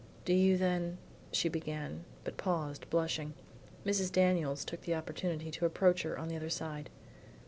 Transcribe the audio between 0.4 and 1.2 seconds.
then"